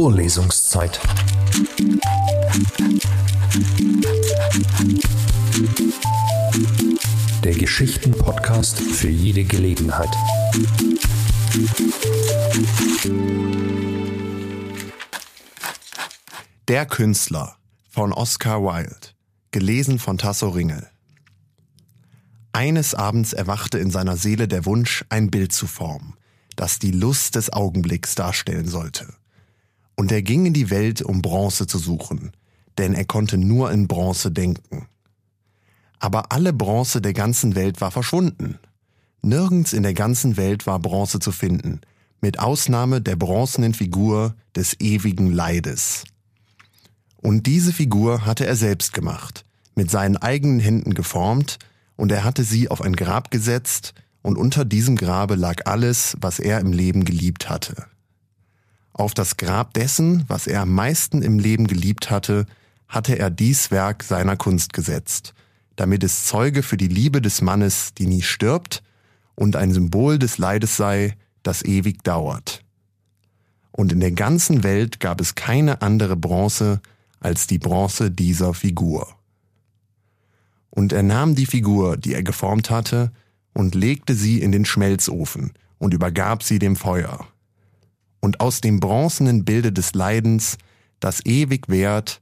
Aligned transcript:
Vorlesungszeit. 0.00 0.98
Der 7.44 7.52
Geschichten-Podcast 7.52 8.80
für 8.80 9.10
jede 9.10 9.44
Gelegenheit. 9.44 10.08
Der 16.68 16.86
Künstler 16.86 17.56
von 17.90 18.14
Oscar 18.14 18.62
Wilde. 18.62 19.08
Gelesen 19.50 19.98
von 19.98 20.16
Tasso 20.16 20.48
Ringel. 20.48 20.88
Eines 22.54 22.94
Abends 22.94 23.34
erwachte 23.34 23.78
in 23.78 23.90
seiner 23.90 24.16
Seele 24.16 24.48
der 24.48 24.64
Wunsch, 24.64 25.04
ein 25.10 25.30
Bild 25.30 25.52
zu 25.52 25.66
formen, 25.66 26.14
das 26.56 26.78
die 26.78 26.92
Lust 26.92 27.34
des 27.34 27.52
Augenblicks 27.52 28.14
darstellen 28.14 28.66
sollte. 28.66 29.19
Und 30.00 30.10
er 30.10 30.22
ging 30.22 30.46
in 30.46 30.54
die 30.54 30.70
Welt, 30.70 31.02
um 31.02 31.20
Bronze 31.20 31.66
zu 31.66 31.76
suchen, 31.76 32.32
denn 32.78 32.94
er 32.94 33.04
konnte 33.04 33.36
nur 33.36 33.70
in 33.70 33.86
Bronze 33.86 34.30
denken. 34.30 34.86
Aber 35.98 36.32
alle 36.32 36.54
Bronze 36.54 37.02
der 37.02 37.12
ganzen 37.12 37.54
Welt 37.54 37.82
war 37.82 37.90
verschwunden. 37.90 38.58
Nirgends 39.20 39.74
in 39.74 39.82
der 39.82 39.92
ganzen 39.92 40.38
Welt 40.38 40.66
war 40.66 40.78
Bronze 40.78 41.18
zu 41.18 41.32
finden, 41.32 41.82
mit 42.22 42.38
Ausnahme 42.38 43.02
der 43.02 43.16
bronzenen 43.16 43.74
Figur 43.74 44.34
des 44.56 44.80
ewigen 44.80 45.30
Leides. 45.30 46.04
Und 47.18 47.46
diese 47.46 47.74
Figur 47.74 48.24
hatte 48.24 48.46
er 48.46 48.56
selbst 48.56 48.94
gemacht, 48.94 49.44
mit 49.74 49.90
seinen 49.90 50.16
eigenen 50.16 50.60
Händen 50.60 50.94
geformt, 50.94 51.58
und 51.96 52.10
er 52.10 52.24
hatte 52.24 52.44
sie 52.44 52.70
auf 52.70 52.80
ein 52.80 52.96
Grab 52.96 53.30
gesetzt, 53.30 53.92
und 54.22 54.38
unter 54.38 54.64
diesem 54.64 54.96
Grabe 54.96 55.34
lag 55.34 55.66
alles, 55.66 56.16
was 56.22 56.38
er 56.38 56.58
im 56.60 56.72
Leben 56.72 57.04
geliebt 57.04 57.50
hatte. 57.50 57.84
Auf 59.00 59.14
das 59.14 59.38
Grab 59.38 59.72
dessen, 59.72 60.24
was 60.28 60.46
er 60.46 60.60
am 60.60 60.74
meisten 60.74 61.22
im 61.22 61.38
Leben 61.38 61.66
geliebt 61.66 62.10
hatte, 62.10 62.44
hatte 62.86 63.18
er 63.18 63.30
dies 63.30 63.70
Werk 63.70 64.02
seiner 64.02 64.36
Kunst 64.36 64.74
gesetzt, 64.74 65.32
damit 65.74 66.04
es 66.04 66.26
Zeuge 66.26 66.62
für 66.62 66.76
die 66.76 66.86
Liebe 66.86 67.22
des 67.22 67.40
Mannes, 67.40 67.94
die 67.94 68.04
nie 68.04 68.20
stirbt, 68.20 68.82
und 69.36 69.56
ein 69.56 69.72
Symbol 69.72 70.18
des 70.18 70.36
Leides 70.36 70.76
sei, 70.76 71.16
das 71.42 71.64
ewig 71.64 72.04
dauert. 72.04 72.62
Und 73.72 73.90
in 73.90 74.00
der 74.00 74.12
ganzen 74.12 74.64
Welt 74.64 75.00
gab 75.00 75.22
es 75.22 75.34
keine 75.34 75.80
andere 75.80 76.14
Bronze 76.14 76.82
als 77.20 77.46
die 77.46 77.58
Bronze 77.58 78.10
dieser 78.10 78.52
Figur. 78.52 79.08
Und 80.68 80.92
er 80.92 81.04
nahm 81.04 81.34
die 81.34 81.46
Figur, 81.46 81.96
die 81.96 82.12
er 82.12 82.22
geformt 82.22 82.68
hatte, 82.68 83.12
und 83.54 83.74
legte 83.74 84.12
sie 84.12 84.42
in 84.42 84.52
den 84.52 84.66
Schmelzofen 84.66 85.52
und 85.78 85.94
übergab 85.94 86.42
sie 86.42 86.58
dem 86.58 86.76
Feuer 86.76 87.26
und 88.20 88.40
aus 88.40 88.60
dem 88.60 88.80
bronzenen 88.80 89.44
Bilde 89.44 89.72
des 89.72 89.94
Leidens, 89.94 90.58
das 91.00 91.24
ewig 91.24 91.68
währt, 91.68 92.20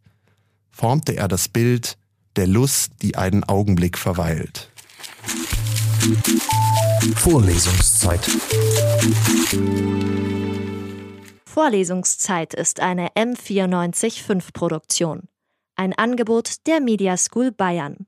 formte 0.71 1.17
er 1.17 1.29
das 1.29 1.49
Bild 1.49 1.99
der 2.37 2.47
Lust, 2.47 2.93
die 3.03 3.17
einen 3.17 3.45
Augenblick 3.45 3.99
verweilt. 3.99 4.71
Vorlesungszeit. 7.17 8.21
Vorlesungszeit 11.45 12.55
ist 12.55 12.81
eine 12.81 13.09
M945 13.11 14.53
Produktion. 14.53 15.29
Ein 15.75 15.93
Angebot 15.95 16.67
der 16.67 16.81
Media 16.81 17.17
School 17.17 17.51
Bayern. 17.51 18.07